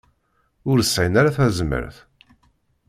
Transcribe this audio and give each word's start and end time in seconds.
Ur 0.69 0.77
sɛin 0.83 1.19
ara 1.19 1.35
tazmert. 1.35 1.97